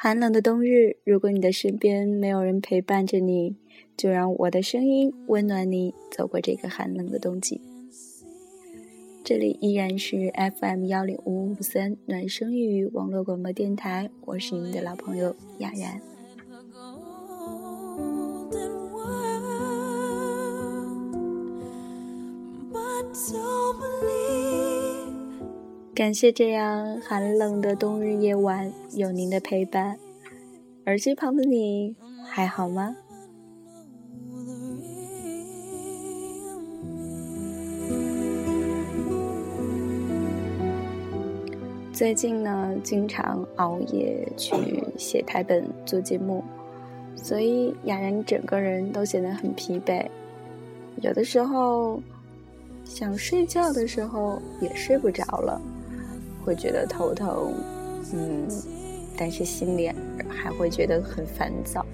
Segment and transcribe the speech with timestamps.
[0.00, 3.56] 寒冷的冬日，如果你的身边没有人陪伴着你，
[3.96, 7.60] 就让我的声音温暖你，走过这个寒冷的冬季。
[9.24, 16.00] 这里依然是 FM 幺零五五三暖声语网络广播电台，我是你们的老朋友雅然。
[25.98, 29.98] 感谢这样寒冷的冬日夜晚有您的陪伴，
[30.86, 32.94] 耳机旁的你还好吗？
[41.92, 44.54] 最近呢，经常熬夜去
[44.96, 46.44] 写台本、做节目，
[47.16, 50.06] 所以雅然整个人都显得很疲惫，
[51.02, 52.00] 有的时候
[52.84, 55.60] 想睡觉的时候也睡不着了。
[56.48, 57.52] 会觉得头疼，
[58.14, 58.48] 嗯，
[59.18, 59.92] 但是心里
[60.30, 61.84] 还会觉得很烦躁。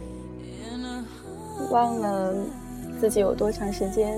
[1.72, 2.32] 忘了
[3.00, 4.16] 自己有多长时间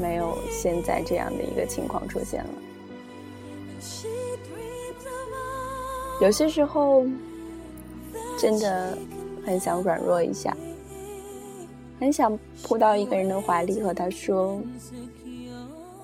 [0.00, 2.50] 没有现在这样的一个情况出现了。
[6.20, 7.04] 有些时候
[8.38, 8.96] 真的
[9.44, 10.56] 很想软弱一下，
[11.98, 14.60] 很想扑到一个人的怀里和他说：“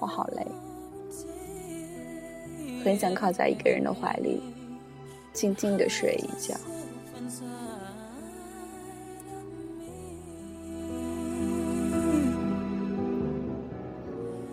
[0.00, 0.44] 我好累。”
[2.84, 4.40] 很想靠在一个人的怀里，
[5.32, 6.54] 静静的睡一觉。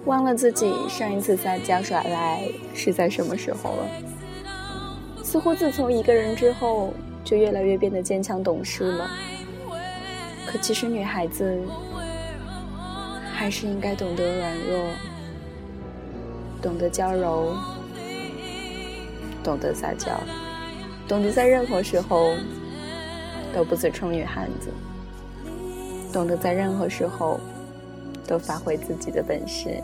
[0.05, 3.85] 忘了自己上一次撒娇耍赖是在什么时候了。
[5.21, 6.93] 似乎自从一个人之后，
[7.25, 9.09] 就越来越变得坚强懂事了。
[10.45, 11.59] 可其实女孩子
[13.33, 14.79] 还是应该懂得软弱，
[16.61, 17.53] 懂得娇柔。
[19.47, 20.11] 懂得撒娇，
[21.07, 22.33] 懂得在任何时候
[23.55, 24.69] 都不自称女汉子，
[26.11, 27.39] 懂得在任何时候
[28.27, 29.81] 都发挥自己的本事，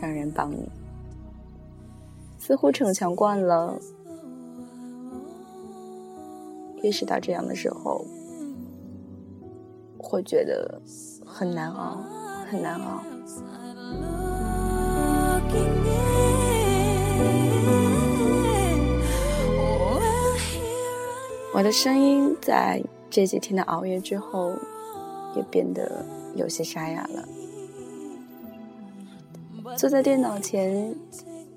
[0.00, 0.70] 让人帮你。
[2.38, 3.76] 似乎逞强惯了，
[6.84, 8.06] 越是到这样的时候，
[9.98, 10.80] 会觉得
[11.26, 11.98] 很难熬，
[12.48, 13.02] 很难熬。
[21.54, 24.54] 我的声音在这几天的熬夜之后，
[25.36, 26.04] 也变得
[26.34, 27.28] 有些沙哑了。
[29.76, 30.94] 坐在电脑前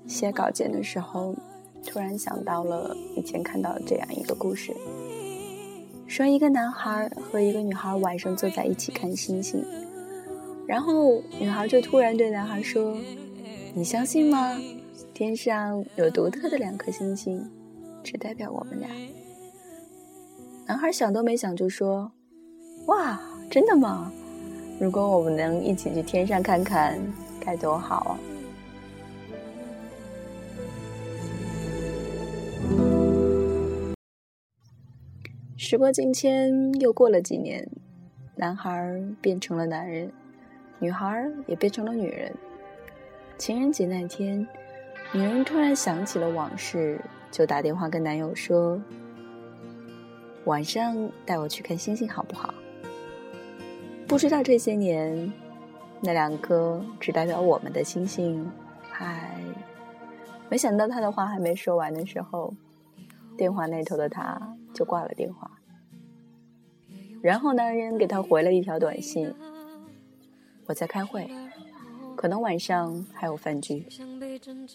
[0.06, 1.34] 写稿件的时候，
[1.86, 4.74] 突然想到了以前看到这样一个故事：
[6.06, 9.64] 说一个男孩和一个女孩晚上坐在一起看星星，
[10.66, 12.96] 然后女孩就突然对男孩说
[13.74, 14.60] ：“你相信吗？
[15.14, 17.50] 天上有独特的两颗星星，
[18.04, 18.90] 只代表我们俩。”
[20.68, 22.10] 男孩想都没想就说
[22.86, 24.10] ：“哇，真的吗？
[24.80, 26.98] 如果我们能一起去天上看看，
[27.40, 28.18] 该多好啊！”
[35.56, 37.64] 时过境迁，又过了几年，
[38.34, 40.10] 男孩变成了男人，
[40.80, 42.34] 女孩也变成了女人。
[43.38, 44.44] 情人节那天，
[45.12, 47.00] 女人突然想起了往事，
[47.30, 48.82] 就打电话跟男友说。
[50.46, 52.54] 晚上带我去看星星好不好？
[54.06, 55.32] 不知道这些年，
[56.00, 58.48] 那两颗只代表我们的星星，
[58.88, 59.40] 还
[60.48, 62.54] 没想到他的话还没说完的时候，
[63.36, 65.50] 电话那头的他就挂了电话。
[67.20, 69.34] 然后男人给他回了一条短信
[70.66, 71.28] ：“我在开会，
[72.14, 73.84] 可能晚上还有饭局，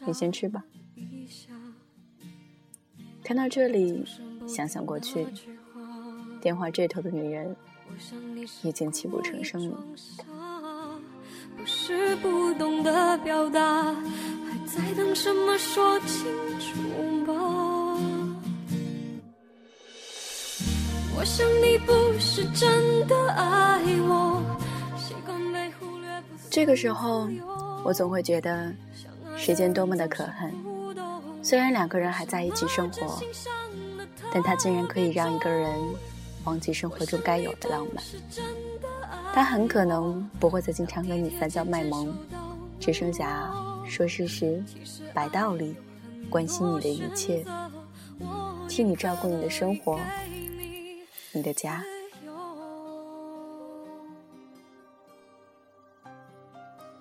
[0.06, 0.66] 你先吃吧。”
[3.24, 4.04] 看到这里，
[4.46, 5.26] 想想过去。
[6.42, 7.56] 电话这头的女人
[8.64, 9.78] 已经泣不成声了。
[11.56, 15.58] 不是不懂得表达，还在等什么？
[15.58, 16.26] 说清
[16.60, 17.34] 楚吧。
[21.16, 24.42] 我想你不是真的爱我。
[26.50, 27.30] 这个时候，
[27.84, 28.74] 我总会觉得
[29.38, 30.52] 时间多么的可恨。
[31.44, 33.22] 虽然两个人还在一起生活，
[34.34, 35.70] 但他竟然可以让一个人。
[36.46, 38.04] 忘记生活中该有的浪漫，
[39.34, 42.14] 他很可能不会再经常跟你撒娇卖萌，
[42.80, 43.52] 只剩下
[43.86, 44.64] 说事实、
[45.14, 45.76] 摆道理、
[46.30, 47.46] 关心你的一切，
[48.68, 50.00] 替你照顾你的生活、
[51.32, 51.84] 你的家。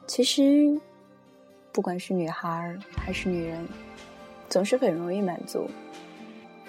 [0.06, 0.78] 其实，
[1.72, 3.66] 不管是女孩还是女人，
[4.48, 5.70] 总是很容易满足。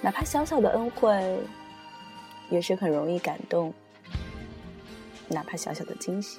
[0.01, 1.39] 哪怕小小的恩惠，
[2.51, 3.71] 也是很容易感动；
[5.27, 6.37] 哪怕小小的惊喜。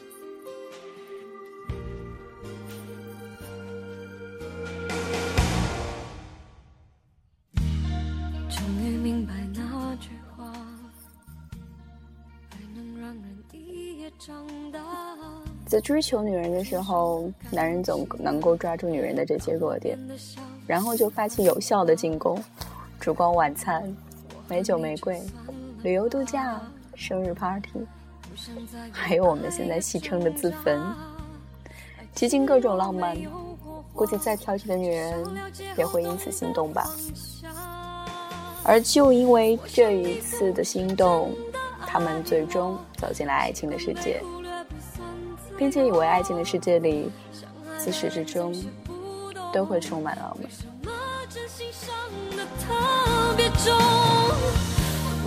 [15.67, 19.99] 在追求女人的时候，男人总能够抓住女人的这些弱点，
[20.67, 22.39] 然后就发起有效的进攻：
[23.01, 23.97] 烛光晚餐、
[24.49, 25.19] 美酒玫瑰、
[25.83, 26.61] 旅游度假、
[26.95, 27.87] 生日 party，
[28.93, 30.81] 还有我们现在戏称的自焚，
[32.15, 33.17] 极尽各种浪漫。
[33.95, 35.25] 估计再挑剔的女人
[35.77, 36.89] 也会因此心动吧。
[38.65, 41.35] 而就因为这一次的心动，
[41.87, 44.23] 他们最终走进了爱情的世界。
[45.59, 47.09] 并且以为爱情的世界里，
[47.79, 48.53] 自始至终
[49.53, 50.51] 都会充满浪漫。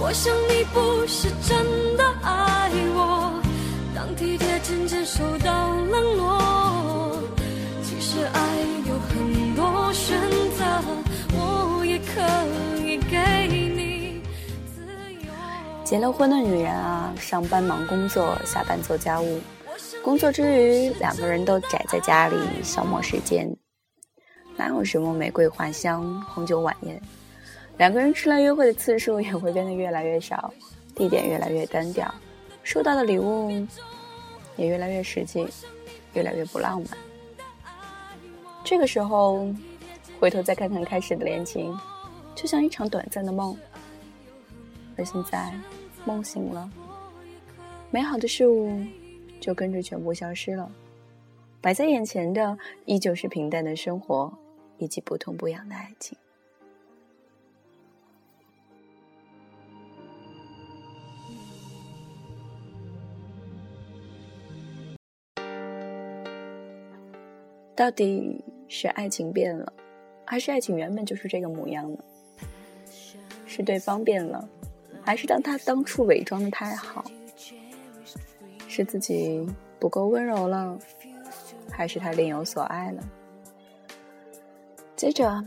[0.08, 3.42] 我想你不是真的爱我，
[3.96, 7.24] 当体贴渐渐受到冷落。
[7.82, 8.40] 其实爱
[8.88, 10.16] 有很多选
[10.56, 10.64] 择，
[11.34, 12.22] 我也可
[12.86, 14.22] 以给你
[14.76, 14.86] 自
[15.26, 15.32] 由。
[15.84, 19.42] 结了婚的女人啊，上班忙工作，下班做家务。
[20.04, 23.52] 工作之余，两个人都宅在家里消磨时间，
[24.56, 27.02] 哪有什么玫瑰花香、红酒晚宴？
[27.78, 30.54] 两个人出来约会的次数也会变得越来越少，
[30.96, 32.14] 地点越来越单调，
[32.64, 33.50] 收到的礼物
[34.56, 35.46] 也越来越实际，
[36.14, 36.98] 越来越不浪漫。
[38.64, 39.48] 这个时候，
[40.20, 41.78] 回头再看看开始的恋情，
[42.34, 43.58] 就像一场短暂的梦。
[44.98, 45.54] 而现在，
[46.06, 46.70] 梦醒了，
[47.92, 48.80] 美好的事物。
[49.42, 50.72] 就跟着全部消失了，
[51.62, 54.34] 摆在眼前的依旧是平淡的生活，
[54.80, 56.18] 以及不痛不痒的爱情。
[67.76, 69.74] 到底是爱情变了，
[70.26, 71.98] 还是爱情原本就是这个模样呢？
[73.46, 74.48] 是对方变了，
[75.02, 77.04] 还是当他当初伪装的太好？
[78.68, 79.46] 是自己
[79.80, 80.78] 不够温柔了，
[81.70, 83.04] 还是他另有所爱了？
[84.96, 85.44] 接着，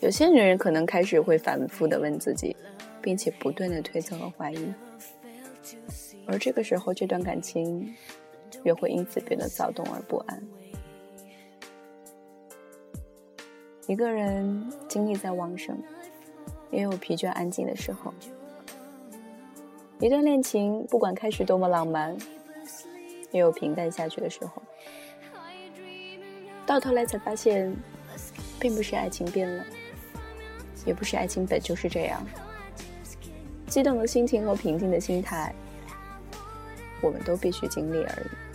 [0.00, 2.56] 有些女人可能开始会反复的问自己，
[3.02, 4.72] 并且不断的推测和怀疑，
[6.26, 7.94] 而这个时候，这段感情
[8.64, 10.42] 也会因此变得躁动而不安。
[13.86, 15.80] 一个人精力在旺盛，
[16.70, 18.12] 也有疲倦安静的时候。
[20.00, 22.16] 一段恋情，不管开始多么浪漫，
[23.30, 24.60] 也有平淡下去的时候。
[26.66, 27.72] 到头来才发现，
[28.58, 29.64] 并不是爱情变了，
[30.84, 32.26] 也不是爱情本就是这样。
[33.68, 35.54] 激动的心情和平静的心态，
[37.00, 38.45] 我们都必须经历而已。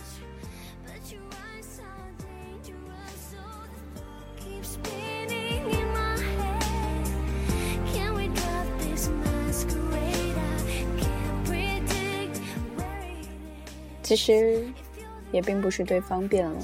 [14.12, 14.62] 其实，
[15.32, 16.60] 也并不是对方变了，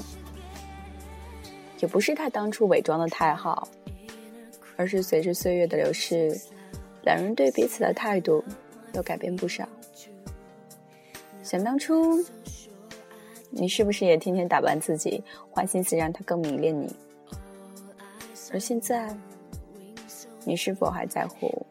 [1.81, 3.67] 也不是他当初伪装的太好，
[4.76, 6.38] 而是随着岁月的流逝，
[7.05, 8.45] 两人对彼此的态度
[8.93, 9.67] 都改变不少。
[11.43, 12.23] 想当初，
[13.49, 16.95] 你是不是也天天打扮自己，花心思让他更迷恋你？
[18.52, 19.17] 而现在，
[20.45, 21.64] 你是否还在乎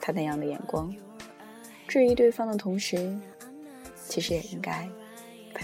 [0.00, 0.94] 他那样的眼光？
[1.88, 3.18] 质疑对方的同时，
[4.06, 4.88] 其实也应该。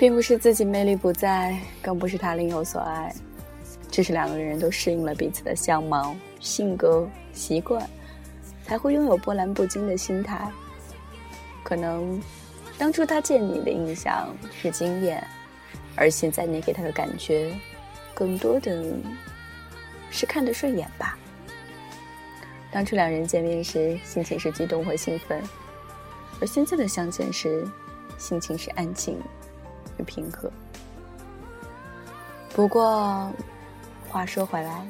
[0.00, 3.14] 并不是自己魅力不在，更不是他另有所爱，
[3.90, 7.86] 只是两个人都适应了彼此的相貌、性格、习惯，
[8.64, 10.50] 才会拥有波澜不惊的心态。
[11.62, 12.18] 可能
[12.78, 15.22] 当初他见你的印象是惊艳，
[15.94, 17.54] 而现在你给他的感觉，
[18.14, 18.82] 更多的
[20.10, 21.18] 是看得顺眼吧。
[22.72, 25.42] 当初两人见面时，心情是激动或兴奋，
[26.40, 27.68] 而现在的相见时，
[28.16, 29.20] 心情是安静。
[30.02, 30.50] 平和。
[32.52, 33.32] 不过，
[34.08, 34.86] 话说回来，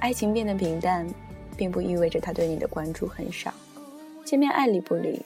[0.00, 1.06] 爱情变得平淡，
[1.56, 3.52] 并不意味着他对你的关注很少。
[4.24, 5.22] 见面爱理不理，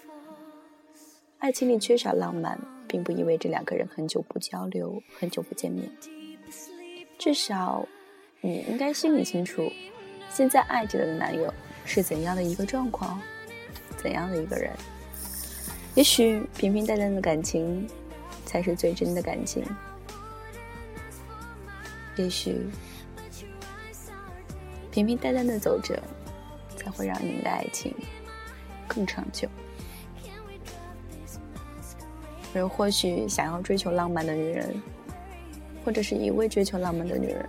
[1.38, 5.88] 爱情里缺少浪漫，并不意味着两个人很久不交流、很久不见面。
[7.18, 7.86] 至少，
[8.40, 9.70] 你应该心里清楚，
[10.30, 11.52] 现在爱着的男友
[11.84, 13.20] 是怎样的一个状况，
[13.96, 14.72] 怎样的一个人。
[15.98, 17.84] 也许平平淡淡的感情，
[18.46, 19.64] 才是最真的感情。
[22.14, 22.68] 也许
[24.92, 26.00] 平平淡淡的走着，
[26.76, 27.92] 才会让你们的爱情。
[28.86, 29.48] 更长久。
[32.54, 34.80] 而或许想要追求浪漫的女人，
[35.84, 37.44] 或者是一味追求浪漫的女人，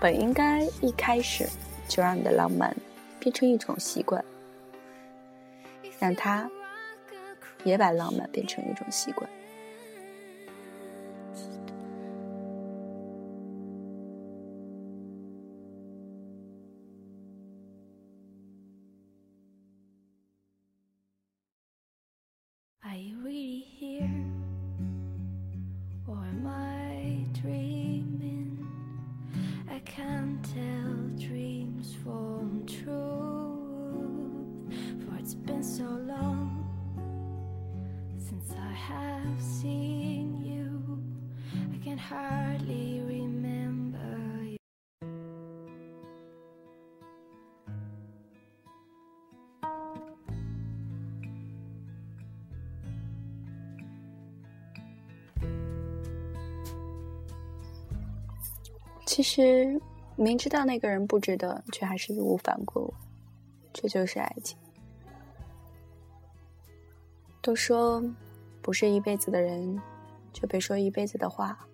[0.00, 1.46] 本应该一开始
[1.86, 2.74] 就让你的浪漫
[3.20, 4.24] 变成一种习惯，
[5.98, 6.50] 让他
[7.64, 9.28] 也把浪漫变成一种习惯。
[59.08, 59.80] 其实，
[60.16, 62.92] 明知道那个人不值得，却还是义无反顾，
[63.72, 64.54] 这就是爱情。
[67.40, 68.04] 都说，
[68.60, 69.80] 不是一辈子的人，
[70.30, 71.66] 就别说一辈子的话。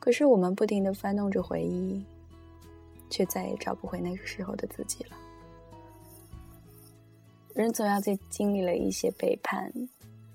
[0.00, 2.04] 可是我们不停的翻动着回忆，
[3.08, 5.16] 却再也找不回那个时候的自己了。
[7.54, 9.72] 人总要在经历了一些背叛、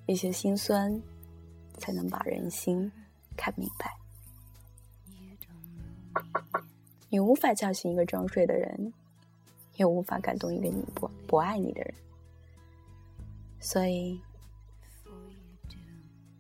[0.06, 1.00] 一些心酸，
[1.78, 2.90] 才能把人心
[3.36, 3.99] 看明白。
[7.10, 8.94] 你无法叫醒一个装睡的人，
[9.76, 11.94] 也无法感动一个你不不爱你的人，
[13.60, 14.22] 所以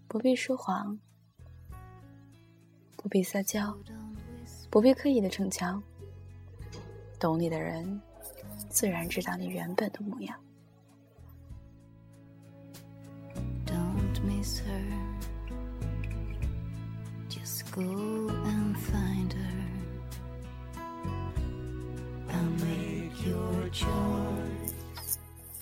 [0.07, 0.99] 不必说谎，
[2.95, 3.77] 不必撒娇，
[4.69, 5.81] 不必刻意的逞强。
[7.19, 8.01] 懂你的人，
[8.69, 10.39] 自然知道你原本的模样。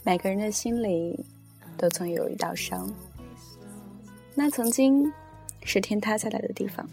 [0.03, 1.25] 每个人的心里
[1.77, 2.89] 都曾有一道伤，
[4.33, 5.11] 那曾经
[5.63, 6.87] 是天塌下来的地方。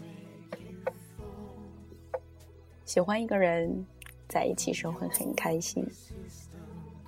[2.83, 3.85] 喜欢一个人，
[4.27, 5.83] 在一起时会很开心；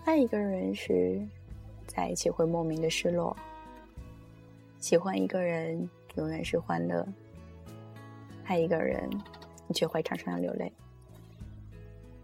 [0.05, 1.21] 爱一个人时，
[1.85, 3.35] 在一起会莫名的失落。
[4.79, 7.05] 喜欢一个人，永远是欢乐；
[8.45, 9.09] 爱一个人，
[9.67, 10.71] 你却会常常流泪。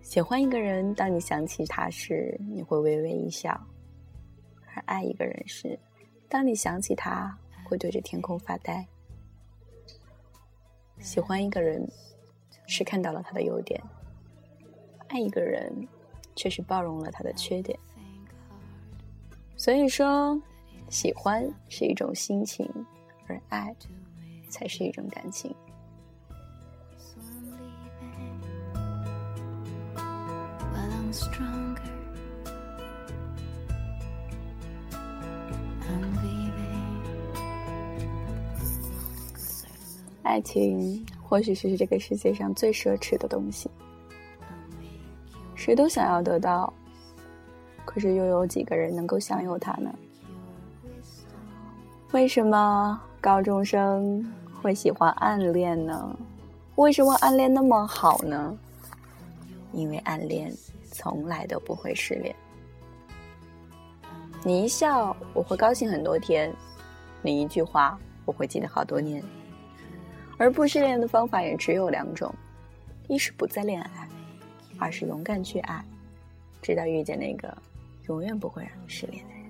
[0.04, 3.52] 喜欢一个人，当你想起他时，你会微微一笑；
[4.76, 5.80] 而爱一个人时，
[6.30, 8.86] 当你想起他，会对着天空发呆。
[11.00, 11.90] 喜欢一个人，
[12.68, 13.82] 是看到了他的优点；
[15.08, 15.74] 爱一个人，
[16.36, 17.80] 却是包容了他的缺点。
[19.56, 20.40] 所以说，
[20.90, 22.70] 喜欢是一种心情，
[23.26, 23.74] 而爱
[24.50, 25.56] 才是一种感情。
[40.24, 43.70] 爱情或许是这个世界上最奢侈的东西，
[45.54, 46.74] 谁都想要得到，
[47.86, 49.94] 可是又有几个人能够享有它呢？
[52.14, 54.26] 为什么高中生
[54.60, 56.18] 会喜欢暗恋呢？
[56.78, 58.58] 为什么暗恋那么好呢？
[59.72, 60.52] 因为暗恋。
[60.94, 62.34] 从来都不会失恋。
[64.46, 66.50] 你一笑，我会高兴很多天；
[67.22, 69.22] 你一句话，我会记得好多年。
[70.38, 72.34] 而不失恋的方法也只有两种：
[73.08, 74.08] 一是不再恋爱，
[74.78, 75.84] 二是勇敢去爱，
[76.62, 77.56] 直到遇见那个
[78.08, 79.43] 永远不会让你失恋的人。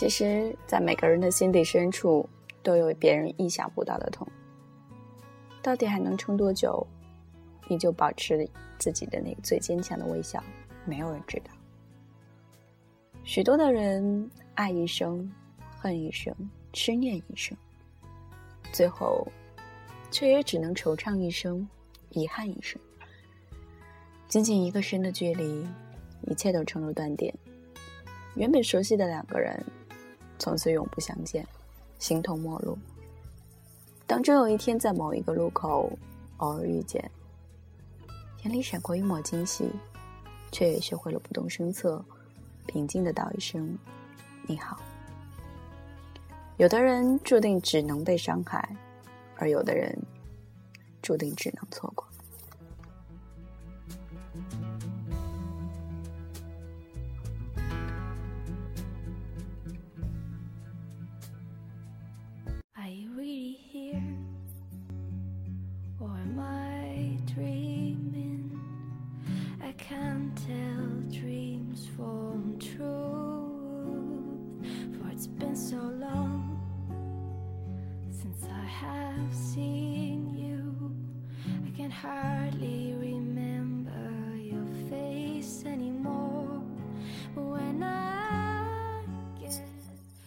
[0.00, 2.26] 其实，在每个人的心底深处，
[2.62, 4.26] 都有别人意想不到的痛。
[5.60, 6.86] 到底还能撑多久？
[7.68, 10.42] 依旧保持自己的那个最坚强的微笑，
[10.86, 11.50] 没有人知道。
[13.24, 15.30] 许多的人爱一生，
[15.76, 16.34] 恨一生，
[16.72, 17.54] 痴念一生，
[18.72, 19.28] 最后
[20.10, 21.68] 却也只能惆怅一生，
[22.08, 22.80] 遗憾一生。
[24.28, 25.68] 仅仅一个身的距离，
[26.22, 27.34] 一切都成了断点。
[28.34, 29.62] 原本熟悉的两个人，
[30.40, 31.46] 从此永不相见，
[32.00, 32.76] 形同陌路。
[34.06, 35.96] 当真有一天在某一个路口
[36.38, 37.08] 偶尔遇见，
[38.42, 39.70] 眼里闪过一抹惊喜，
[40.50, 42.02] 却也学会了不动声色。
[42.66, 43.76] 平静的道一声
[44.48, 44.80] “你好”。
[46.56, 48.76] 有的人注定只能被伤害，
[49.36, 49.96] 而有的人
[51.02, 52.06] 注定只能错过。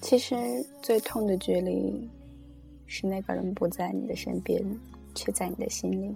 [0.04, 0.36] 其实
[0.82, 2.10] 最痛的距离，
[2.88, 4.62] 是那个人不在你的身边，
[5.16, 6.14] 却在你的心里。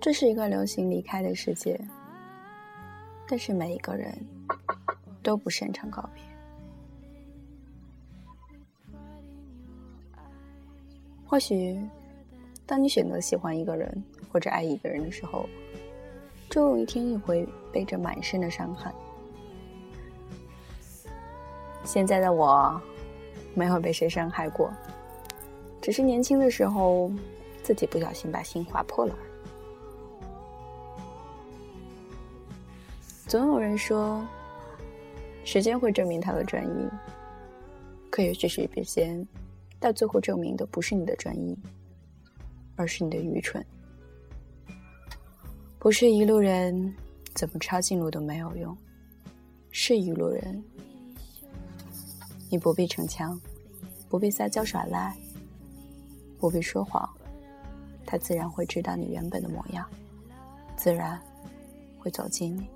[0.00, 1.80] 这是一个流行离开的世界，
[3.28, 4.12] 但是每一个人
[5.22, 6.22] 都不擅长告别。
[11.24, 11.80] 或许，
[12.66, 15.48] 当你选择喜欢一个人或者爱一个人的时候，
[16.50, 18.92] 终有一天你会背着满身的伤痕。
[21.88, 22.78] 现在的我，
[23.54, 24.70] 没有被谁伤害过，
[25.80, 27.10] 只是年轻的时候，
[27.62, 29.18] 自己不小心把心划破了。
[33.26, 34.22] 总有人说，
[35.44, 36.86] 时间会证明他的专一，
[38.10, 39.26] 可也许是时间，
[39.80, 41.58] 到最后证明的不是你的专一，
[42.76, 43.64] 而是你的愚蠢。
[45.78, 46.94] 不是一路人，
[47.34, 48.76] 怎么抄近路都没有用；
[49.70, 50.62] 是一路人。
[52.50, 53.40] 你不必逞强，
[54.08, 55.16] 不必撒娇耍赖，
[56.38, 57.08] 不必说谎，
[58.06, 59.86] 他自然会知道你原本的模样，
[60.76, 61.20] 自然
[61.98, 62.66] 会走近你。